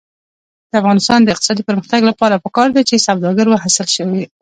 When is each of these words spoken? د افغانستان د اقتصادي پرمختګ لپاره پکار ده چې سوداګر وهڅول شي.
د 0.69 0.71
افغانستان 0.81 1.19
د 1.23 1.27
اقتصادي 1.33 1.63
پرمختګ 1.69 2.01
لپاره 2.09 2.41
پکار 2.45 2.69
ده 2.75 2.81
چې 2.89 3.03
سوداګر 3.07 3.45
وهڅول 3.49 3.87
شي. 3.95 4.03